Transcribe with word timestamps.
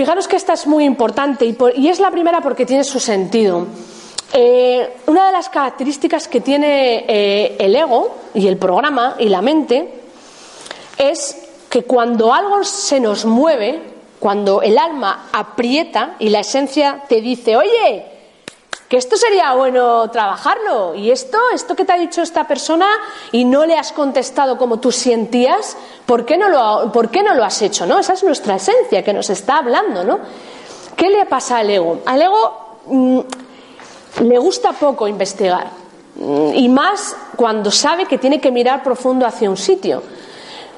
Fijaros 0.00 0.28
que 0.28 0.36
esta 0.36 0.54
es 0.54 0.66
muy 0.66 0.86
importante 0.86 1.44
y, 1.44 1.88
es 1.88 2.00
la 2.00 2.10
primera 2.10 2.40
porque 2.40 2.64
tiene 2.64 2.84
su 2.84 2.98
sentido. 2.98 3.66
Eh, 4.32 4.96
una 5.04 5.26
de 5.26 5.32
las 5.32 5.50
características 5.50 6.26
que 6.26 6.40
tiene 6.40 7.04
eh, 7.06 7.56
el 7.58 7.76
ego 7.76 8.16
y 8.32 8.46
el 8.48 8.56
programa 8.56 9.16
y 9.18 9.28
la 9.28 9.42
mente 9.42 9.92
es 10.96 11.36
que 11.68 11.82
cuando 11.82 12.32
algo 12.32 12.64
se 12.64 12.98
nos 12.98 13.26
mueve, 13.26 13.82
cuando 14.18 14.62
el 14.62 14.78
alma 14.78 15.28
aprieta 15.34 16.16
y 16.18 16.30
la 16.30 16.40
esencia 16.40 17.02
te 17.06 17.20
dice, 17.20 17.58
oye, 17.58 18.06
que 18.90 18.96
esto 18.96 19.16
sería 19.16 19.54
bueno 19.54 20.10
trabajarlo 20.10 20.96
y 20.96 21.12
esto, 21.12 21.38
esto 21.54 21.76
que 21.76 21.84
te 21.84 21.92
ha 21.92 21.96
dicho 21.96 22.22
esta 22.22 22.48
persona 22.48 22.88
y 23.30 23.44
no 23.44 23.64
le 23.64 23.78
has 23.78 23.92
contestado 23.92 24.58
como 24.58 24.80
tú 24.80 24.90
sentías, 24.90 25.76
¿por 26.06 26.26
qué 26.26 26.36
no 26.36 26.48
lo, 26.48 26.90
por 26.90 27.08
qué 27.08 27.22
no 27.22 27.32
lo 27.34 27.44
has 27.44 27.62
hecho? 27.62 27.86
¿no? 27.86 28.00
Esa 28.00 28.14
es 28.14 28.24
nuestra 28.24 28.56
esencia 28.56 29.04
que 29.04 29.12
nos 29.12 29.30
está 29.30 29.58
hablando. 29.58 30.02
¿no? 30.02 30.18
¿Qué 30.96 31.08
le 31.08 31.24
pasa 31.26 31.58
al 31.58 31.70
ego? 31.70 32.00
Al 32.04 32.20
ego 32.20 32.78
mm, 32.86 33.20
le 34.24 34.38
gusta 34.38 34.72
poco 34.72 35.06
investigar 35.06 35.68
mm, 36.16 36.54
y 36.54 36.68
más 36.68 37.16
cuando 37.36 37.70
sabe 37.70 38.06
que 38.06 38.18
tiene 38.18 38.40
que 38.40 38.50
mirar 38.50 38.82
profundo 38.82 39.24
hacia 39.24 39.48
un 39.48 39.56
sitio. 39.56 40.02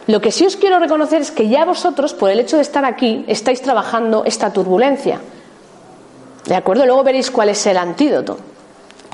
Lo 0.06 0.20
que 0.20 0.32
sí 0.32 0.44
os 0.44 0.56
quiero 0.56 0.78
reconocer 0.78 1.22
es 1.22 1.30
que 1.30 1.48
ya 1.48 1.64
vosotros, 1.64 2.12
por 2.12 2.28
el 2.28 2.40
hecho 2.40 2.56
de 2.56 2.62
estar 2.62 2.84
aquí, 2.84 3.24
estáis 3.26 3.62
trabajando 3.62 4.24
esta 4.26 4.52
turbulencia. 4.52 5.18
¿De 6.44 6.54
acuerdo? 6.54 6.86
Luego 6.86 7.04
veréis 7.04 7.30
cuál 7.30 7.50
es 7.50 7.66
el 7.66 7.76
antídoto. 7.76 8.38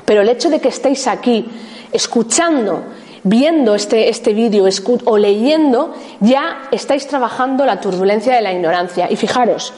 Pero 0.05 0.21
el 0.21 0.29
hecho 0.29 0.49
de 0.49 0.59
que 0.59 0.69
estéis 0.69 1.07
aquí 1.07 1.45
escuchando, 1.91 2.83
viendo 3.23 3.75
este, 3.75 4.09
este 4.09 4.33
vídeo 4.33 4.65
o 5.05 5.17
leyendo, 5.17 5.93
ya 6.19 6.69
estáis 6.71 7.07
trabajando 7.07 7.65
la 7.65 7.79
turbulencia 7.79 8.35
de 8.35 8.41
la 8.41 8.51
ignorancia. 8.51 9.07
Y 9.11 9.15
fijaros, 9.15 9.73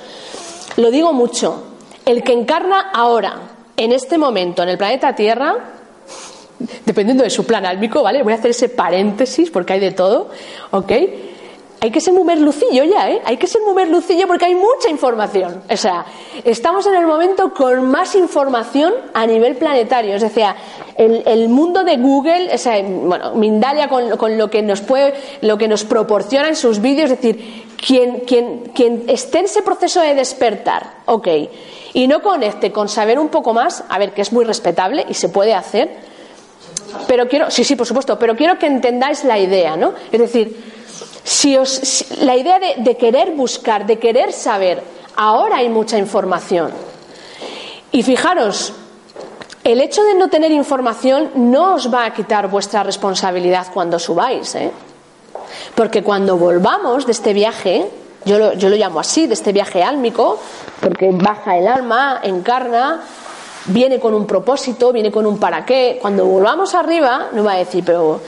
lo 0.77 0.89
digo 0.91 1.11
mucho, 1.13 1.63
el 2.05 2.23
que 2.23 2.33
encarna 2.33 2.91
ahora, 2.94 3.35
en 3.75 3.91
este 3.91 4.17
momento, 4.17 4.63
en 4.63 4.69
el 4.69 4.77
planeta 4.77 5.16
Tierra, 5.16 5.55
dependiendo 6.85 7.23
de 7.23 7.29
su 7.29 7.45
plan 7.45 7.66
álmico, 7.66 8.03
¿vale? 8.03 8.23
Voy 8.23 8.33
a 8.33 8.38
hacer 8.38 8.52
ese 8.52 8.69
paréntesis 8.69 9.49
porque 9.49 9.73
hay 9.73 9.79
de 9.79 9.91
todo, 9.91 10.29
¿ok? 10.72 10.91
Hay 11.84 11.90
que 11.90 12.00
ser 12.00 12.14
muy 12.14 12.24
merlucillo 12.24 12.84
ya, 12.84 13.10
¿eh? 13.10 13.24
Hay 13.26 13.38
que 13.38 13.48
ser 13.48 13.60
muy 13.64 13.74
porque 14.28 14.46
hay 14.46 14.54
mucha 14.54 14.88
información. 14.88 15.64
O 15.68 15.76
sea, 15.76 16.06
estamos 16.44 16.86
en 16.86 16.94
el 16.94 17.08
momento 17.08 17.52
con 17.56 17.90
más 17.90 18.14
información 18.14 18.94
a 19.16 19.26
nivel 19.26 19.56
planetario. 19.56 20.14
Es 20.14 20.22
decir, 20.22 20.46
el, 20.96 21.24
el 21.26 21.50
mundo 21.50 21.84
de 21.84 21.98
Google, 21.98 22.54
o 22.54 22.58
sea, 22.59 22.80
bueno, 22.84 23.34
Mindalia 23.34 23.90
con, 23.90 24.16
con 24.18 24.38
lo 24.38 24.52
que 24.52 24.62
nos 24.62 24.82
puede, 24.82 25.16
lo 25.42 25.58
que 25.58 25.68
nos 25.68 25.84
proporciona 25.84 26.50
en 26.50 26.56
sus 26.56 26.82
vídeos, 26.82 27.09
es 27.09 27.20
decir, 27.20 27.66
quien, 27.84 28.20
quien, 28.28 28.72
quien 28.76 29.06
esté 29.08 29.40
en 29.40 29.46
ese 29.46 29.64
proceso 29.64 30.02
de 30.02 30.14
despertar, 30.14 30.98
ok, 31.06 31.28
y 31.94 32.08
no 32.08 32.22
conecte 32.22 32.72
con 32.72 32.90
saber 32.90 33.18
un 33.18 33.30
poco 33.30 33.56
más, 33.56 33.84
a 33.90 33.98
ver, 33.98 34.14
que 34.14 34.22
es 34.22 34.32
muy 34.32 34.46
respetable 34.46 35.04
y 35.09 35.16
se 35.16 35.30
puede 35.30 35.56
hacer, 35.56 35.90
pero 37.08 37.28
quiero, 37.28 37.50
sí, 37.50 37.64
sí, 37.64 37.76
por 37.76 37.88
supuesto, 37.88 38.20
pero 38.20 38.36
quiero 38.36 38.59
que 38.59 38.68
entendáis 38.68 39.24
la 39.24 39.40
idea, 39.40 39.75
¿no? 39.75 39.94
Es 40.12 40.20
decir, 40.20 40.71
si 41.31 41.56
os, 41.56 42.12
la 42.19 42.36
idea 42.36 42.59
de, 42.59 42.75
de 42.84 42.97
querer 42.97 43.31
buscar, 43.31 43.86
de 43.86 43.97
querer 43.97 44.34
saber, 44.34 44.84
ahora 45.16 45.58
hay 45.58 45.69
mucha 45.69 45.97
información. 45.97 46.72
Y 47.94 48.03
fijaros, 48.03 48.74
el 49.64 49.80
hecho 49.80 50.03
de 50.03 50.16
no 50.16 50.28
tener 50.28 50.52
información 50.52 51.31
no 51.36 51.75
os 51.75 51.91
va 51.91 52.03
a 52.03 52.14
quitar 52.14 52.50
vuestra 52.50 52.84
responsabilidad 52.84 53.68
cuando 53.74 53.97
subáis, 53.97 54.56
¿eh? 54.56 54.72
Porque 55.74 56.03
cuando 56.03 56.36
volvamos 56.36 57.06
de 57.06 57.14
este 57.14 57.31
viaje, 57.31 57.90
yo 58.25 58.38
lo, 58.38 58.53
yo 58.53 58.68
lo 58.68 58.75
llamo 58.75 59.00
así, 59.00 59.25
de 59.25 59.34
este 59.34 59.53
viaje 59.53 59.84
álmico, 59.84 60.38
porque 60.81 61.12
baja 61.14 61.58
el 61.58 61.68
alma, 61.70 62.20
encarna, 62.24 63.03
viene 63.68 64.02
con 64.02 64.14
un 64.14 64.28
propósito, 64.28 64.91
viene 64.91 65.09
con 65.12 65.25
un 65.25 65.40
para 65.40 65.66
qué. 65.66 65.97
Cuando 66.02 66.25
volvamos 66.25 66.75
arriba, 66.75 67.30
no 67.31 67.46
va 67.46 67.53
a 67.53 67.58
decir, 67.58 67.86
pero 67.86 68.20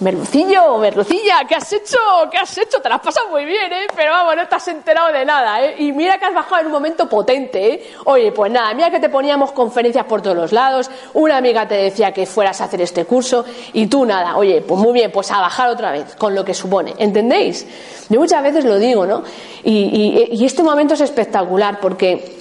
Merlucillo, 0.00 0.76
Merlucilla, 0.78 1.44
¿qué 1.48 1.54
has 1.54 1.72
hecho? 1.72 1.96
¿Qué 2.30 2.36
has 2.36 2.58
hecho? 2.58 2.80
Te 2.80 2.88
la 2.88 2.96
has 2.96 3.00
pasado 3.00 3.28
muy 3.28 3.44
bien, 3.44 3.72
¿eh? 3.72 3.86
Pero 3.94 4.10
vamos, 4.10 4.34
no 4.34 4.48
te 4.48 4.54
has 4.56 4.66
enterado 4.66 5.12
de 5.12 5.24
nada, 5.24 5.64
¿eh? 5.64 5.76
Y 5.78 5.92
mira 5.92 6.18
que 6.18 6.24
has 6.24 6.34
bajado 6.34 6.62
en 6.62 6.66
un 6.66 6.72
momento 6.72 7.08
potente, 7.08 7.74
¿eh? 7.74 7.92
Oye, 8.06 8.32
pues 8.32 8.50
nada, 8.50 8.74
mira 8.74 8.90
que 8.90 8.98
te 8.98 9.08
poníamos 9.08 9.52
conferencias 9.52 10.04
por 10.06 10.20
todos 10.20 10.36
los 10.36 10.50
lados, 10.50 10.90
una 11.14 11.36
amiga 11.36 11.68
te 11.68 11.76
decía 11.76 12.12
que 12.12 12.26
fueras 12.26 12.60
a 12.60 12.64
hacer 12.64 12.80
este 12.80 13.04
curso 13.04 13.44
y 13.72 13.86
tú 13.86 14.04
nada, 14.04 14.36
oye, 14.36 14.62
pues 14.62 14.80
muy 14.80 14.92
bien, 14.92 15.12
pues 15.12 15.30
a 15.30 15.38
bajar 15.40 15.68
otra 15.70 15.92
vez, 15.92 16.16
con 16.16 16.34
lo 16.34 16.44
que 16.44 16.54
supone, 16.54 16.94
¿entendéis? 16.98 17.64
Yo 18.08 18.18
muchas 18.18 18.42
veces 18.42 18.64
lo 18.64 18.78
digo, 18.80 19.06
¿no? 19.06 19.22
Y, 19.62 19.72
y- 19.72 20.28
y 20.36 20.44
este 20.44 20.64
momento 20.64 20.94
es 20.94 21.02
espectacular 21.02 21.78
porque 21.80 22.36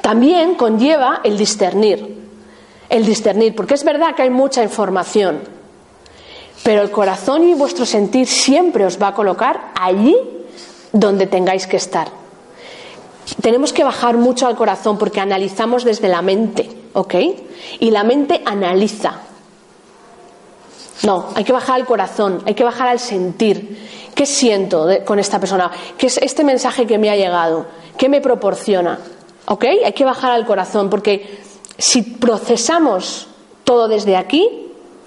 también 0.00 0.54
conlleva 0.54 1.20
el 1.24 1.36
discernir, 1.36 2.22
el 2.88 3.04
discernir, 3.04 3.52
porque 3.56 3.74
es 3.74 3.82
verdad 3.82 4.14
que 4.14 4.22
hay 4.22 4.30
mucha 4.30 4.62
información, 4.62 5.40
pero 6.64 6.80
el 6.80 6.90
corazón 6.90 7.44
y 7.44 7.52
vuestro 7.52 7.84
sentir 7.84 8.26
siempre 8.26 8.86
os 8.86 9.00
va 9.00 9.08
a 9.08 9.14
colocar 9.14 9.70
allí 9.78 10.16
donde 10.92 11.26
tengáis 11.26 11.66
que 11.66 11.76
estar. 11.76 12.08
Tenemos 13.42 13.72
que 13.72 13.84
bajar 13.84 14.16
mucho 14.16 14.46
al 14.46 14.56
corazón 14.56 14.96
porque 14.96 15.20
analizamos 15.20 15.84
desde 15.84 16.08
la 16.08 16.22
mente, 16.22 16.70
¿ok? 16.94 17.14
Y 17.80 17.90
la 17.90 18.02
mente 18.02 18.42
analiza. 18.46 19.20
No, 21.02 21.26
hay 21.34 21.44
que 21.44 21.52
bajar 21.52 21.76
al 21.76 21.86
corazón, 21.86 22.42
hay 22.46 22.54
que 22.54 22.64
bajar 22.64 22.88
al 22.88 22.98
sentir. 22.98 24.10
¿Qué 24.14 24.24
siento 24.24 24.88
con 25.04 25.18
esta 25.18 25.38
persona? 25.38 25.70
¿Qué 25.98 26.06
es 26.06 26.16
este 26.16 26.44
mensaje 26.44 26.86
que 26.86 26.96
me 26.96 27.10
ha 27.10 27.16
llegado? 27.16 27.66
¿Qué 27.98 28.08
me 28.08 28.22
proporciona? 28.22 29.00
¿Ok? 29.46 29.64
Hay 29.84 29.92
que 29.92 30.04
bajar 30.04 30.32
al 30.32 30.46
corazón 30.46 30.88
porque 30.88 31.40
si 31.76 32.00
procesamos 32.00 33.26
todo 33.64 33.86
desde 33.86 34.16
aquí, 34.16 34.63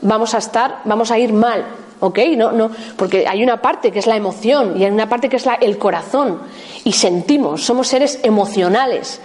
vamos 0.07 0.33
a 0.33 0.37
estar, 0.39 0.79
vamos 0.85 1.11
a 1.11 1.19
ir 1.19 1.33
mal. 1.33 1.65
¿Ok? 1.99 2.19
No, 2.37 2.51
no, 2.51 2.69
porque 2.95 3.27
hay 3.27 3.41
una 3.43 3.59
parte 3.59 3.91
que 3.91 3.97
es 3.99 4.05
la 4.05 4.15
emoción 4.15 4.79
y 4.79 4.83
hay 4.83 4.91
una 4.91 5.09
parte 5.09 5.29
que 5.29 5.37
es 5.37 5.45
la- 5.47 5.55
el 5.55 5.77
corazón. 5.79 6.39
Y 6.83 6.93
sentimos, 6.93 7.63
somos 7.65 7.87
seres 7.87 8.19
emocionales. 8.23 9.19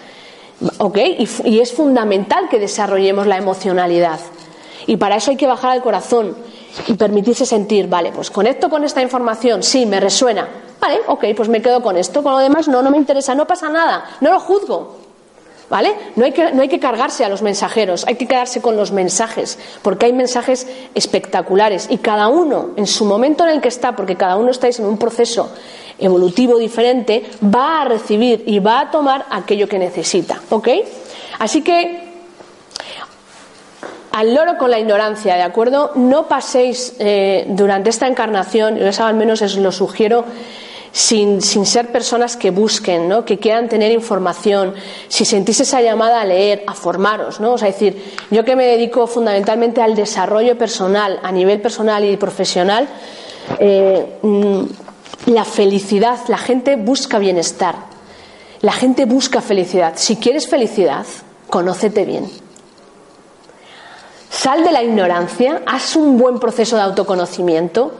¿Ok? 0.78 0.98
Y, 1.44 1.60
es 1.60 1.72
fundamental 1.72 2.48
que 2.48 2.58
desarrollemos 2.58 3.26
la 3.26 3.36
emocionalidad. 3.36 4.20
Y 4.86 4.96
para 4.96 5.16
eso 5.16 5.30
hay 5.30 5.36
que 5.36 5.46
bajar 5.46 5.72
al 5.72 5.82
corazón 5.82 6.34
y 6.88 6.94
permitirse 6.94 7.44
sentir, 7.44 7.88
vale, 7.88 8.10
pues 8.12 8.30
conecto 8.30 8.70
con 8.70 8.84
esta 8.84 9.02
información, 9.02 9.62
sí, 9.62 9.84
me 9.84 10.00
resuena. 10.00 10.48
Vale, 10.80 11.00
ok, 11.06 11.24
pues 11.36 11.48
me 11.48 11.60
quedo 11.60 11.82
con 11.82 11.96
esto, 11.96 12.22
con 12.22 12.32
lo 12.32 12.38
demás 12.38 12.66
no, 12.68 12.80
no 12.82 12.90
me 12.90 12.96
interesa, 12.96 13.34
no 13.34 13.46
pasa 13.46 13.68
nada, 13.68 14.04
no 14.20 14.32
lo 14.32 14.40
juzgo. 14.40 14.96
¿Vale? 15.72 15.94
No 16.16 16.26
hay, 16.26 16.32
que, 16.32 16.52
no 16.52 16.60
hay 16.60 16.68
que 16.68 16.78
cargarse 16.78 17.24
a 17.24 17.30
los 17.30 17.40
mensajeros, 17.40 18.04
hay 18.06 18.16
que 18.16 18.26
quedarse 18.26 18.60
con 18.60 18.76
los 18.76 18.92
mensajes, 18.92 19.58
porque 19.80 20.04
hay 20.04 20.12
mensajes 20.12 20.66
espectaculares 20.94 21.86
y 21.88 21.96
cada 21.96 22.28
uno, 22.28 22.72
en 22.76 22.86
su 22.86 23.06
momento 23.06 23.44
en 23.44 23.54
el 23.54 23.62
que 23.62 23.68
está, 23.68 23.96
porque 23.96 24.16
cada 24.16 24.36
uno 24.36 24.50
estáis 24.50 24.78
en 24.80 24.84
un 24.84 24.98
proceso 24.98 25.50
evolutivo 25.98 26.58
diferente, 26.58 27.24
va 27.42 27.80
a 27.80 27.84
recibir 27.86 28.44
y 28.46 28.58
va 28.58 28.80
a 28.80 28.90
tomar 28.90 29.24
aquello 29.30 29.66
que 29.66 29.78
necesita. 29.78 30.42
¿Ok? 30.50 30.68
Así 31.38 31.62
que 31.62 32.02
al 34.10 34.34
loro 34.34 34.58
con 34.58 34.70
la 34.70 34.78
ignorancia, 34.78 35.36
¿de 35.36 35.42
acuerdo? 35.42 35.92
No 35.94 36.28
paséis 36.28 36.96
eh, 36.98 37.46
durante 37.48 37.88
esta 37.88 38.06
encarnación, 38.06 38.76
yo 38.76 38.86
eso 38.86 39.04
al 39.04 39.14
menos 39.14 39.40
os 39.40 39.56
lo 39.56 39.72
sugiero, 39.72 40.26
sin, 40.92 41.40
sin 41.40 41.64
ser 41.64 41.90
personas 41.90 42.36
que 42.36 42.50
busquen, 42.50 43.08
¿no? 43.08 43.24
que 43.24 43.38
quieran 43.38 43.68
tener 43.68 43.90
información, 43.90 44.74
si 45.08 45.24
sentís 45.24 45.60
esa 45.60 45.80
llamada 45.80 46.20
a 46.20 46.24
leer, 46.24 46.62
a 46.66 46.74
formaros, 46.74 47.40
¿no? 47.40 47.54
O 47.54 47.58
sea, 47.58 47.68
decir, 47.68 48.14
yo 48.30 48.44
que 48.44 48.54
me 48.54 48.66
dedico 48.66 49.06
fundamentalmente 49.06 49.80
al 49.80 49.94
desarrollo 49.94 50.56
personal, 50.58 51.18
a 51.22 51.32
nivel 51.32 51.62
personal 51.62 52.04
y 52.04 52.16
profesional, 52.18 52.88
eh, 53.58 54.18
mm, 54.20 54.62
la 55.26 55.44
felicidad, 55.44 56.18
la 56.28 56.38
gente 56.38 56.76
busca 56.76 57.18
bienestar, 57.18 57.76
la 58.60 58.72
gente 58.72 59.06
busca 59.06 59.40
felicidad. 59.40 59.94
Si 59.96 60.16
quieres 60.16 60.46
felicidad, 60.46 61.06
conócete 61.48 62.04
bien. 62.04 62.30
Sal 64.28 64.64
de 64.64 64.72
la 64.72 64.82
ignorancia, 64.82 65.62
haz 65.66 65.96
un 65.96 66.18
buen 66.18 66.38
proceso 66.38 66.76
de 66.76 66.82
autoconocimiento, 66.82 67.92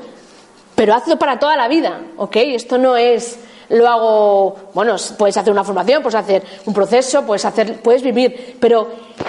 pero 0.83 0.97
hazlo 0.97 1.17
para 1.17 1.39
toda 1.39 1.55
la 1.57 1.69
vida, 1.69 2.01
¿ok? 2.17 2.35
Esto 2.39 2.77
no 2.77 2.97
es 2.97 3.39
lo 3.69 3.89
hago, 3.89 4.57
bueno, 4.75 4.97
puedes 5.17 5.37
hacer 5.37 5.53
una 5.53 5.63
formación, 5.63 6.03
puedes 6.03 6.17
hacer 6.17 6.43
un 6.67 6.75
proceso, 6.75 7.25
puedes 7.25 7.45
hacer, 7.45 7.81
puedes 7.81 8.03
vivir, 8.03 8.57
pero, 8.59 8.89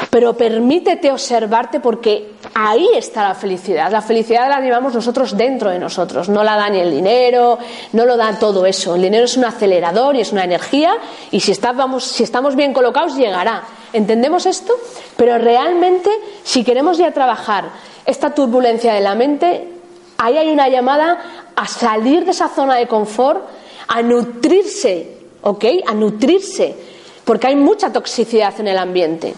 pero 0.09 0.33
permítete 0.33 1.11
observarte 1.11 1.79
porque 1.79 2.31
ahí 2.55 2.88
está 2.95 3.27
la 3.27 3.35
felicidad. 3.35 3.91
La 3.91 4.01
felicidad 4.01 4.50
la 4.50 4.61
llevamos 4.61 4.95
nosotros 4.95 5.38
dentro 5.38 5.69
de 5.69 5.77
nosotros, 5.77 6.27
no 6.27 6.44
la 6.44 6.55
da 6.55 6.69
ni 6.69 6.79
el 6.79 6.89
dinero, 6.89 7.59
no 7.91 8.03
lo 8.03 8.17
da 8.17 8.39
todo 8.39 8.65
eso. 8.65 8.95
El 8.95 9.03
dinero 9.03 9.25
es 9.25 9.38
un 9.38 9.45
acelerador 9.45 10.15
y 10.15 10.21
es 10.21 10.31
una 10.31 10.45
energía 10.45 10.95
y 11.29 11.39
si 11.39 11.51
estamos, 11.51 12.03
si 12.03 12.23
estamos 12.23 12.56
bien 12.56 12.73
colocados 12.73 13.15
llegará. 13.15 13.61
¿Entendemos 13.94 14.47
esto? 14.47 14.73
Pero 15.17 15.38
realmente, 15.38 16.09
si 16.44 16.63
queremos 16.63 16.97
ya 16.97 17.11
trabajar 17.11 17.65
esta 18.07 18.33
turbulencia 18.33 18.95
de 18.95 19.01
la 19.01 19.13
mente, 19.13 19.69
ahí 20.17 20.38
hay 20.38 20.49
una 20.49 20.69
llamada 20.69 21.43
a 21.55 21.67
salir 21.67 22.25
de 22.25 22.31
esa 22.31 22.50
zona 22.50 22.75
de 22.75 22.88
confort, 22.88 23.44
a 23.88 24.01
nutrirse, 24.01 25.17
¿ok? 25.41 25.65
A 25.85 25.94
nutrirse, 25.94 26.75
porque 27.23 27.47
hay 27.47 27.55
mucha 27.55 27.91
toxicidad 27.91 28.59
en 28.59 28.67
el 28.67 28.77
ambiente. 28.77 29.33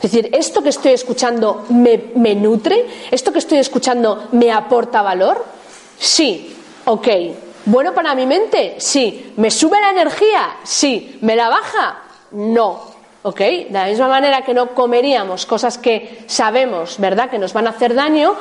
Es 0.00 0.12
decir, 0.12 0.30
¿esto 0.32 0.62
que 0.62 0.68
estoy 0.68 0.92
escuchando 0.92 1.64
me, 1.70 2.12
me 2.14 2.34
nutre? 2.34 2.86
¿Esto 3.10 3.32
que 3.32 3.40
estoy 3.40 3.58
escuchando 3.58 4.28
me 4.32 4.52
aporta 4.52 5.02
valor? 5.02 5.44
Sí, 5.98 6.54
ok. 6.84 7.08
¿Bueno 7.64 7.92
para 7.92 8.14
mi 8.14 8.24
mente? 8.24 8.76
Sí. 8.78 9.32
¿Me 9.36 9.50
sube 9.50 9.80
la 9.80 9.90
energía? 9.90 10.58
Sí. 10.62 11.18
¿Me 11.20 11.34
la 11.34 11.48
baja? 11.48 12.02
No. 12.30 12.80
¿Ok? 13.22 13.38
De 13.38 13.66
la 13.72 13.86
misma 13.86 14.06
manera 14.06 14.42
que 14.42 14.54
no 14.54 14.68
comeríamos 14.68 15.46
cosas 15.46 15.76
que 15.76 16.24
sabemos, 16.28 16.98
¿verdad?, 16.98 17.28
que 17.28 17.38
nos 17.38 17.52
van 17.52 17.66
a 17.66 17.70
hacer 17.70 17.94
daño, 17.94 18.36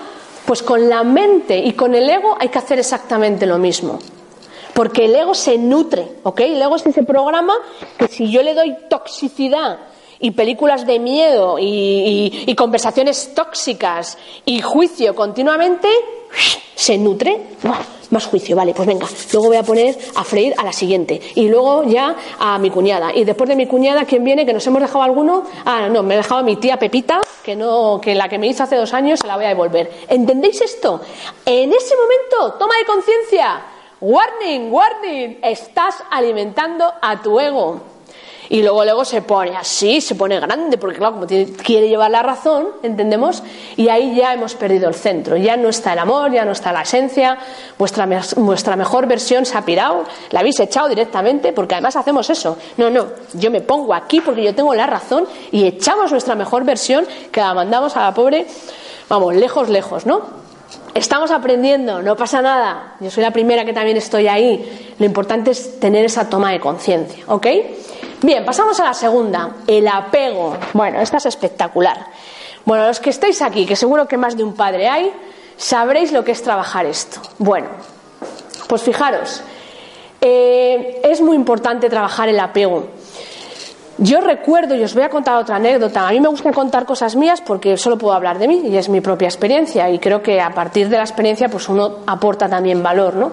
pues 0.47 0.63
con 0.63 0.87
la 0.87 1.03
mente 1.03 1.59
y 1.59 1.73
con 1.73 1.93
el 1.93 2.09
ego 2.09 2.37
hay 2.39 2.47
que 2.47 2.57
hacer 2.57 2.79
exactamente 2.79 3.45
lo 3.45 3.57
mismo. 3.57 3.99
Porque 4.73 5.05
el 5.05 5.13
ego 5.13 5.33
se 5.35 5.57
nutre, 5.57 6.07
¿ok? 6.23 6.39
El 6.39 6.61
ego 6.61 6.77
es 6.77 6.85
ese 6.85 7.03
programa 7.03 7.53
que 7.97 8.07
si 8.07 8.31
yo 8.31 8.41
le 8.41 8.53
doy 8.53 8.73
toxicidad 8.89 9.77
y 10.19 10.31
películas 10.31 10.85
de 10.85 10.99
miedo 10.99 11.57
y, 11.59 12.53
conversaciones 12.57 13.33
tóxicas 13.35 14.17
y 14.45 14.61
juicio 14.61 15.15
continuamente, 15.15 15.87
se 16.75 16.97
nutre. 16.97 17.39
Más 18.09 18.25
juicio, 18.25 18.55
vale, 18.55 18.73
pues 18.73 18.87
venga. 18.87 19.05
Luego 19.33 19.49
voy 19.49 19.57
a 19.57 19.63
poner 19.63 19.97
a 20.15 20.23
freír 20.23 20.53
a 20.57 20.63
la 20.63 20.71
siguiente. 20.71 21.19
Y 21.35 21.49
luego 21.49 21.83
ya 21.83 22.15
a 22.39 22.57
mi 22.57 22.69
cuñada. 22.69 23.11
Y 23.13 23.25
después 23.25 23.49
de 23.49 23.55
mi 23.55 23.67
cuñada, 23.67 24.05
¿quién 24.05 24.23
viene? 24.23 24.45
¿Que 24.45 24.53
nos 24.53 24.65
hemos 24.65 24.81
dejado 24.81 25.03
alguno? 25.03 25.43
Ah, 25.65 25.89
no, 25.89 26.03
me 26.03 26.13
he 26.13 26.17
dejado 26.17 26.39
a 26.39 26.43
mi 26.43 26.55
tía 26.55 26.77
Pepita, 26.77 27.19
que, 27.43 27.55
no, 27.55 27.99
que 28.01 28.15
la 28.15 28.29
que 28.29 28.39
me 28.39 28.47
hizo 28.47 28.63
hace 28.63 28.77
dos 28.77 28.93
años 28.93 29.19
se 29.19 29.27
la 29.27 29.35
voy 29.35 29.45
a 29.45 29.49
devolver. 29.49 29.91
¿Entendéis 30.07 30.61
esto? 30.61 31.01
En 31.45 31.73
ese 31.73 31.95
momento, 31.95 32.57
toma 32.57 32.77
de 32.77 32.85
conciencia. 32.85 33.61
Warning, 33.99 34.71
warning, 34.71 35.39
estás 35.41 35.95
alimentando 36.09 36.93
a 37.01 37.21
tu 37.21 37.39
ego. 37.39 37.96
Y 38.49 38.61
luego 38.61 38.83
luego 38.83 39.05
se 39.05 39.21
pone 39.21 39.55
así, 39.55 39.99
se 40.01 40.15
pone 40.15 40.39
grande, 40.39 40.77
porque 40.77 40.97
claro, 40.97 41.15
como 41.15 41.27
quiere 41.27 41.89
llevar 41.89 42.11
la 42.11 42.23
razón, 42.23 42.67
¿entendemos? 42.83 43.43
Y 43.75 43.89
ahí 43.89 44.15
ya 44.15 44.33
hemos 44.33 44.55
perdido 44.55 44.87
el 44.87 44.95
centro, 44.95 45.35
ya 45.37 45.57
no 45.57 45.69
está 45.69 45.93
el 45.93 45.99
amor, 45.99 46.31
ya 46.31 46.45
no 46.45 46.51
está 46.51 46.71
la 46.71 46.83
esencia, 46.83 47.37
vuestra, 47.77 48.07
vuestra 48.37 48.75
mejor 48.75 49.07
versión 49.07 49.45
se 49.45 49.57
ha 49.57 49.65
pirado, 49.65 50.05
la 50.31 50.39
habéis 50.39 50.59
echado 50.59 50.87
directamente, 50.87 51.51
porque 51.51 51.75
además 51.75 51.95
hacemos 51.95 52.29
eso. 52.29 52.57
No, 52.77 52.89
no, 52.89 53.07
yo 53.33 53.51
me 53.51 53.61
pongo 53.61 53.93
aquí 53.93 54.21
porque 54.21 54.43
yo 54.43 54.55
tengo 54.55 54.73
la 54.73 54.87
razón 54.87 55.25
y 55.51 55.65
echamos 55.65 56.11
nuestra 56.11 56.35
mejor 56.35 56.63
versión 56.63 57.05
que 57.31 57.41
la 57.41 57.53
mandamos 57.53 57.97
a 57.97 58.03
la 58.03 58.13
pobre, 58.13 58.45
vamos, 59.09 59.35
lejos, 59.35 59.69
lejos, 59.69 60.05
¿no? 60.05 60.47
Estamos 60.93 61.29
aprendiendo, 61.29 62.01
no 62.01 62.15
pasa 62.15 62.41
nada. 62.41 62.95
Yo 62.99 63.11
soy 63.11 63.21
la 63.21 63.31
primera 63.31 63.63
que 63.65 63.73
también 63.73 63.97
estoy 63.97 64.27
ahí. 64.27 64.95
Lo 64.97 65.05
importante 65.05 65.51
es 65.51 65.79
tener 65.79 66.03
esa 66.05 66.27
toma 66.27 66.51
de 66.51 66.59
conciencia, 66.59 67.23
¿ok? 67.27 67.47
Bien, 68.21 68.43
pasamos 68.43 68.79
a 68.79 68.85
la 68.85 68.93
segunda, 68.93 69.51
el 69.67 69.87
apego. 69.87 70.57
Bueno, 70.73 70.99
esta 70.99 71.17
es 71.17 71.27
espectacular. 71.27 72.07
Bueno, 72.65 72.87
los 72.87 72.99
que 72.99 73.11
estáis 73.11 73.41
aquí, 73.41 73.65
que 73.65 73.75
seguro 73.75 74.07
que 74.07 74.17
más 74.17 74.35
de 74.35 74.43
un 74.43 74.53
padre 74.53 74.89
hay, 74.89 75.13
sabréis 75.55 76.11
lo 76.11 76.23
que 76.23 76.31
es 76.31 76.41
trabajar 76.41 76.85
esto. 76.85 77.21
Bueno, 77.37 77.67
pues 78.67 78.81
fijaros, 78.81 79.43
eh, 80.19 80.99
es 81.03 81.21
muy 81.21 81.35
importante 81.35 81.89
trabajar 81.89 82.27
el 82.27 82.39
apego. 82.39 82.87
Yo 83.99 84.21
recuerdo, 84.21 84.75
y 84.75 84.83
os 84.83 84.93
voy 84.93 85.03
a 85.03 85.09
contar 85.09 85.37
otra 85.37 85.55
anécdota, 85.55 86.07
a 86.07 86.11
mí 86.11 86.19
me 86.19 86.27
gusta 86.27 86.51
contar 86.51 86.85
cosas 86.85 87.15
mías 87.15 87.41
porque 87.41 87.77
solo 87.77 87.97
puedo 87.97 88.13
hablar 88.13 88.37
de 88.37 88.47
mí 88.47 88.61
y 88.65 88.77
es 88.77 88.89
mi 88.89 89.01
propia 89.01 89.27
experiencia 89.27 89.89
y 89.89 89.97
creo 89.97 90.21
que 90.21 90.39
a 90.39 90.51
partir 90.51 90.87
de 90.89 90.97
la 90.97 91.03
experiencia 91.03 91.49
pues 91.49 91.67
uno 91.67 91.99
aporta 92.05 92.47
también 92.47 92.83
valor, 92.83 93.15
¿no? 93.15 93.31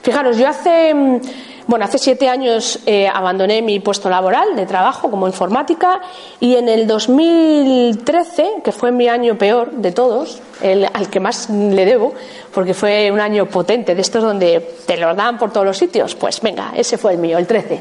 Fijaros, 0.00 0.38
yo 0.38 0.48
hace, 0.48 0.94
mm, 0.94 1.20
bueno, 1.68 1.84
hace 1.84 1.98
siete 1.98 2.30
años 2.30 2.80
eh, 2.86 3.06
abandoné 3.06 3.60
mi 3.60 3.78
puesto 3.78 4.08
laboral 4.08 4.56
de 4.56 4.64
trabajo 4.64 5.10
como 5.10 5.26
informática 5.26 6.00
y 6.40 6.56
en 6.56 6.66
el 6.66 6.86
2013, 6.86 8.62
que 8.64 8.72
fue 8.72 8.90
mi 8.90 9.06
año 9.06 9.36
peor 9.36 9.72
de 9.72 9.92
todos, 9.92 10.40
el, 10.62 10.88
al 10.90 11.10
que 11.10 11.20
más 11.20 11.50
le 11.50 11.84
debo, 11.84 12.14
porque 12.54 12.72
fue 12.72 13.10
un 13.12 13.20
año 13.20 13.44
potente, 13.44 13.94
de 13.94 14.00
estos 14.00 14.22
donde 14.22 14.76
te 14.86 14.96
lo 14.96 15.14
dan 15.14 15.36
por 15.36 15.52
todos 15.52 15.66
los 15.66 15.76
sitios, 15.76 16.14
pues 16.14 16.40
venga, 16.40 16.72
ese 16.74 16.96
fue 16.96 17.12
el 17.12 17.18
mío, 17.18 17.36
el 17.36 17.46
13. 17.46 17.80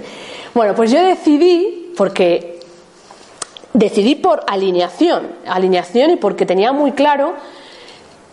Bueno, 0.54 0.76
pues 0.76 0.92
yo 0.92 1.02
decidí 1.02 1.94
porque 1.96 2.60
decidí 3.72 4.16
por 4.16 4.44
alineación, 4.48 5.30
alineación 5.48 6.12
y 6.12 6.16
porque 6.18 6.46
tenía 6.46 6.74
muy 6.74 6.92
claro 6.92 7.36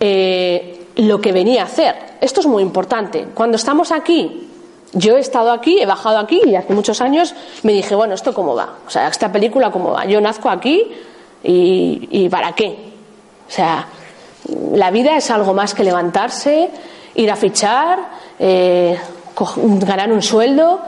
eh, 0.01 0.87
lo 0.97 1.21
que 1.21 1.31
venía 1.31 1.62
a 1.62 1.67
hacer. 1.67 1.95
Esto 2.21 2.41
es 2.41 2.47
muy 2.49 2.65
importante. 2.65 3.27
Cuando 3.35 3.55
estamos 3.56 3.93
aquí, 3.93 4.51
yo 4.94 5.17
he 5.17 5.20
estado 5.20 5.52
aquí, 5.52 5.81
he 5.81 5.87
bajado 5.87 6.19
aquí 6.19 6.41
y 6.44 6.55
hace 6.55 6.73
muchos 6.73 7.00
años 7.00 7.35
me 7.62 7.73
dije, 7.73 7.94
bueno, 7.94 8.14
¿esto 8.14 8.32
cómo 8.32 8.55
va? 8.55 8.79
O 8.87 8.91
sea, 8.91 9.08
esta 9.08 9.31
película 9.31 9.70
cómo 9.70 9.91
va. 9.93 10.06
Yo 10.06 10.20
nazco 10.20 10.49
aquí 10.49 10.91
y, 11.43 12.29
¿para 12.31 12.52
qué? 12.52 12.93
O 13.46 13.50
sea, 13.50 13.88
la 14.73 14.91
vida 14.91 15.17
es 15.17 15.31
algo 15.31 15.52
más 15.52 15.75
que 15.75 15.85
levantarse, 15.85 16.70
ir 17.14 17.31
a 17.31 17.37
fichar, 17.37 17.99
eh, 18.38 18.99
ganar 19.58 20.12
un 20.12 20.23
sueldo. 20.23 20.81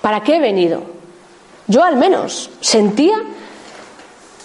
¿Para 0.00 0.22
qué 0.22 0.36
he 0.36 0.40
venido? 0.40 0.82
Yo 1.68 1.84
al 1.84 1.96
menos 1.96 2.50
sentía 2.60 3.16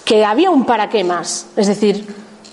que 0.06 0.24
había 0.24 0.52
un 0.52 0.66
para 0.66 0.90
qué 0.90 1.04
más. 1.04 1.48
Es 1.58 1.68
decir, 1.68 2.06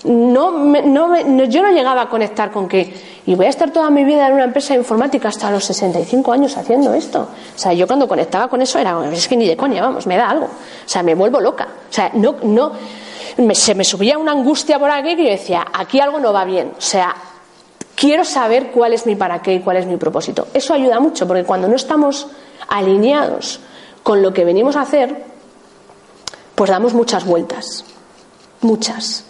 no, 0.05 0.51
no, 0.51 1.43
yo 1.45 1.61
no 1.61 1.71
llegaba 1.71 2.03
a 2.03 2.09
conectar 2.09 2.51
con 2.51 2.67
que, 2.67 2.93
y 3.25 3.35
voy 3.35 3.47
a 3.47 3.49
estar 3.49 3.71
toda 3.71 3.89
mi 3.89 4.03
vida 4.03 4.27
en 4.27 4.33
una 4.33 4.43
empresa 4.43 4.75
informática 4.75 5.29
hasta 5.29 5.51
los 5.51 5.65
65 5.65 6.31
años 6.31 6.55
haciendo 6.57 6.93
esto. 6.93 7.27
O 7.55 7.57
sea, 7.57 7.73
yo 7.73 7.87
cuando 7.87 8.07
conectaba 8.07 8.47
con 8.47 8.61
eso 8.61 8.79
era, 8.79 8.97
es 9.11 9.27
que 9.27 9.35
ni 9.35 9.47
de 9.47 9.57
coña, 9.57 9.81
vamos, 9.81 10.05
me 10.07 10.17
da 10.17 10.29
algo. 10.29 10.45
O 10.45 10.87
sea, 10.89 11.03
me 11.03 11.15
vuelvo 11.15 11.39
loca. 11.39 11.67
O 11.89 11.93
sea, 11.93 12.11
no, 12.13 12.35
no, 12.43 12.71
se 13.53 13.75
me 13.75 13.83
subía 13.83 14.17
una 14.17 14.31
angustia 14.31 14.79
por 14.79 14.91
aquí 14.91 15.15
que 15.15 15.23
yo 15.23 15.29
decía, 15.31 15.65
aquí 15.73 15.99
algo 15.99 16.19
no 16.19 16.31
va 16.31 16.45
bien. 16.45 16.71
O 16.77 16.81
sea, 16.81 17.15
quiero 17.95 18.23
saber 18.23 18.71
cuál 18.71 18.93
es 18.93 19.05
mi 19.05 19.15
para 19.15 19.41
qué 19.41 19.55
y 19.55 19.59
cuál 19.59 19.77
es 19.77 19.85
mi 19.85 19.97
propósito. 19.97 20.47
Eso 20.53 20.73
ayuda 20.73 20.99
mucho, 20.99 21.27
porque 21.27 21.43
cuando 21.43 21.67
no 21.67 21.75
estamos 21.75 22.27
alineados 22.67 23.59
con 24.03 24.21
lo 24.21 24.33
que 24.33 24.45
venimos 24.45 24.75
a 24.75 24.81
hacer, 24.81 25.23
pues 26.53 26.69
damos 26.69 26.93
muchas 26.93 27.25
vueltas, 27.25 27.85
muchas. 28.61 29.25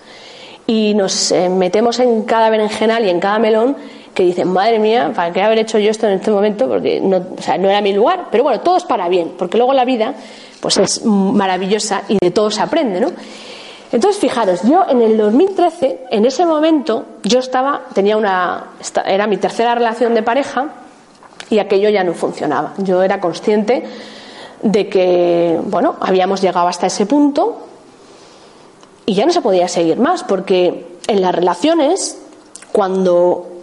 Y 0.68 0.94
nos 0.96 1.32
eh, 1.32 1.50
metemos 1.50 2.00
en 2.00 2.24
cada 2.24 2.50
berenjenal 2.50 3.06
y 3.06 3.10
en 3.10 3.20
cada 3.20 3.40
melón 3.40 3.76
que 4.14 4.24
dicen, 4.24 4.52
madre 4.52 4.80
mía, 4.80 5.12
¿para 5.14 5.32
qué 5.32 5.42
haber 5.42 5.60
hecho 5.60 5.78
yo 5.78 5.92
esto 5.92 6.08
en 6.08 6.14
este 6.14 6.32
momento? 6.32 6.68
Porque 6.68 7.02
no, 7.02 7.18
o 7.38 7.42
sea, 7.42 7.58
no 7.58 7.70
era 7.70 7.82
mi 7.82 7.94
lugar. 7.94 8.28
Pero 8.32 8.44
bueno, 8.44 8.62
todo 8.62 8.78
es 8.78 8.86
para 8.86 9.10
bien, 9.10 9.34
porque 9.38 9.58
luego 9.58 9.74
la 9.74 9.86
vida 9.86 10.16
pues 10.62 10.78
es 10.78 11.06
maravillosa 11.06 12.04
y 12.08 12.18
de 12.20 12.32
todo 12.32 12.50
se 12.50 12.62
aprende, 12.62 13.00
¿no? 13.00 13.12
Entonces, 13.92 14.20
fijaros, 14.20 14.62
yo 14.64 14.86
en 14.90 15.02
el 15.02 15.16
2013, 15.16 16.08
en 16.10 16.26
ese 16.26 16.46
momento, 16.46 17.06
yo 17.24 17.40
estaba, 17.40 17.84
tenía 17.94 18.18
una, 18.18 18.72
era 19.06 19.28
mi 19.28 19.38
tercera 19.38 19.76
relación 19.76 20.16
de 20.16 20.24
pareja 20.24 20.70
y 21.50 21.60
aquello 21.60 21.90
ya 21.90 22.04
no 22.04 22.14
funcionaba. 22.14 22.74
Yo 22.80 23.04
era 23.04 23.20
consciente 23.20 23.84
de 24.62 24.90
que, 24.90 25.60
bueno, 25.66 25.96
habíamos 26.02 26.42
llegado 26.42 26.68
hasta 26.68 26.88
ese 26.88 27.06
punto 27.06 27.68
y 29.06 29.14
ya 29.14 29.26
no 29.26 29.32
se 29.32 29.42
podía 29.42 29.68
seguir 29.68 29.98
más, 29.98 30.24
porque 30.24 30.86
en 31.08 31.22
las 31.22 31.34
relaciones, 31.34 32.18
cuando, 32.72 33.60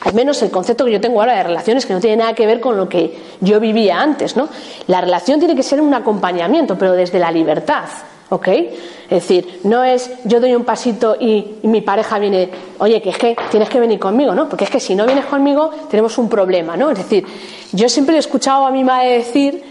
al 0.00 0.14
menos 0.14 0.40
el 0.42 0.50
concepto 0.50 0.84
que 0.84 0.92
yo 0.92 1.00
tengo 1.00 1.20
ahora 1.20 1.36
de 1.36 1.42
relaciones, 1.42 1.86
que 1.86 1.94
no 1.94 2.00
tiene 2.00 2.16
nada 2.18 2.34
que 2.34 2.46
ver 2.46 2.60
con 2.60 2.76
lo 2.76 2.88
que 2.88 3.18
yo 3.40 3.60
vivía 3.60 4.00
antes, 4.00 4.36
¿no? 4.36 4.48
La 4.86 5.00
relación 5.00 5.38
tiene 5.38 5.56
que 5.56 5.62
ser 5.62 5.80
un 5.80 5.92
acompañamiento, 5.92 6.76
pero 6.78 6.92
desde 6.92 7.18
la 7.18 7.30
libertad. 7.30 7.84
¿Ok? 8.30 8.46
Es 8.48 9.08
decir, 9.08 9.60
no 9.64 9.82
es 9.82 10.10
yo 10.24 10.38
doy 10.38 10.54
un 10.54 10.64
pasito 10.64 11.16
y, 11.18 11.56
y, 11.62 11.66
mi 11.66 11.80
pareja 11.80 12.18
viene, 12.18 12.50
oye, 12.78 13.00
que 13.00 13.08
es 13.08 13.16
que 13.16 13.34
tienes 13.50 13.70
que 13.70 13.80
venir 13.80 13.98
conmigo, 13.98 14.34
¿no? 14.34 14.50
Porque 14.50 14.64
es 14.64 14.70
que 14.70 14.80
si 14.80 14.94
no 14.94 15.06
vienes 15.06 15.24
conmigo 15.24 15.70
tenemos 15.88 16.18
un 16.18 16.28
problema, 16.28 16.76
¿no? 16.76 16.90
Es 16.90 16.98
decir, 16.98 17.24
yo 17.72 17.88
siempre 17.88 18.16
he 18.16 18.18
escuchado 18.18 18.66
a 18.66 18.70
mi 18.70 18.84
madre 18.84 19.12
decir 19.12 19.64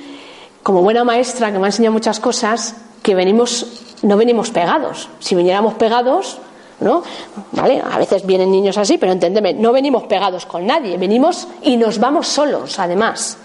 como 0.63 0.81
buena 0.81 1.03
maestra 1.03 1.51
que 1.51 1.59
me 1.59 1.65
ha 1.65 1.67
enseñado 1.67 1.93
muchas 1.93 2.19
cosas, 2.19 2.75
que 3.03 3.15
venimos, 3.15 3.86
no 4.01 4.17
venimos 4.17 4.51
pegados. 4.51 5.09
Si 5.19 5.35
viniéramos 5.35 5.75
pegados, 5.75 6.37
¿no? 6.79 7.03
¿Vale? 7.51 7.81
A 7.81 7.97
veces 7.97 8.25
vienen 8.25 8.51
niños 8.51 8.77
así, 8.77 8.97
pero 8.97 9.11
entendeme, 9.11 9.53
no 9.53 9.71
venimos 9.71 10.03
pegados 10.03 10.45
con 10.45 10.65
nadie, 10.65 10.97
venimos 10.97 11.47
y 11.63 11.77
nos 11.77 11.99
vamos 11.99 12.27
solos, 12.27 12.79
además. 12.79 13.37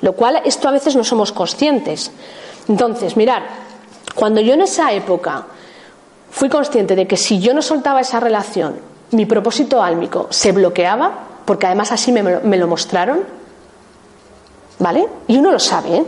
Lo 0.00 0.12
cual 0.12 0.42
esto 0.44 0.68
a 0.68 0.72
veces 0.72 0.94
no 0.96 1.04
somos 1.04 1.32
conscientes. 1.32 2.10
Entonces, 2.68 3.16
mirar, 3.16 3.44
cuando 4.14 4.40
yo 4.40 4.54
en 4.54 4.62
esa 4.62 4.92
época 4.92 5.46
fui 6.30 6.48
consciente 6.48 6.94
de 6.94 7.06
que 7.06 7.16
si 7.16 7.38
yo 7.38 7.54
no 7.54 7.62
soltaba 7.62 8.00
esa 8.00 8.20
relación, 8.20 8.78
mi 9.12 9.24
propósito 9.24 9.82
álmico 9.82 10.26
se 10.30 10.52
bloqueaba, 10.52 11.12
porque 11.44 11.66
además 11.66 11.92
así 11.92 12.12
me, 12.12 12.22
me 12.22 12.56
lo 12.58 12.66
mostraron, 12.66 13.20
¿vale? 14.78 15.06
Y 15.28 15.38
uno 15.38 15.52
lo 15.52 15.58
sabe, 15.58 15.96
¿eh? 15.96 16.04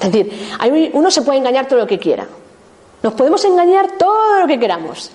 Es 0.00 0.12
decir, 0.12 0.50
uno 0.94 1.10
se 1.10 1.22
puede 1.22 1.38
engañar 1.38 1.68
todo 1.68 1.78
lo 1.78 1.86
que 1.86 1.98
quiera. 1.98 2.26
Nos 3.02 3.14
podemos 3.14 3.44
engañar 3.44 3.92
todo 3.98 4.40
lo 4.40 4.46
que 4.46 4.58
queramos. 4.58 5.10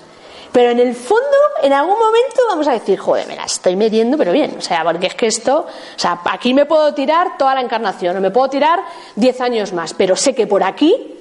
Pero 0.52 0.72
en 0.72 0.80
el 0.80 0.96
fondo, 0.96 1.26
en 1.62 1.74
algún 1.74 2.00
momento 2.00 2.42
vamos 2.48 2.68
a 2.70 2.72
decir, 2.72 2.98
joder, 2.98 3.28
me 3.28 3.36
la 3.36 3.44
estoy 3.44 3.76
metiendo, 3.76 4.18
pero 4.18 4.32
bien. 4.32 4.56
O 4.58 4.62
sea, 4.62 4.86
porque 4.86 5.08
es 5.08 5.16
que 5.16 5.28
esto, 5.28 5.66
o 5.68 6.00
sea, 6.00 6.22
aquí 6.24 6.54
me 6.54 6.66
puedo 6.66 6.94
tirar 6.94 7.38
toda 7.38 7.56
la 7.56 7.62
encarnación, 7.62 8.16
o 8.16 8.22
me 8.22 8.32
puedo 8.32 8.50
tirar 8.50 8.80
10 9.16 9.42
años 9.42 9.74
más, 9.74 9.94
pero 9.94 10.16
sé 10.16 10.34
que 10.34 10.48
por 10.48 10.64
aquí 10.64 11.14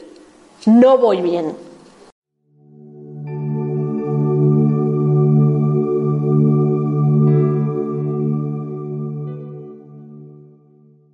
no 0.67 0.99
voy 0.99 1.21
bien. 1.21 1.57